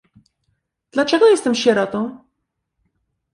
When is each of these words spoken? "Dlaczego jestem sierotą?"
"Dlaczego 0.91 1.27
jestem 1.29 1.55
sierotą?" 1.55 2.19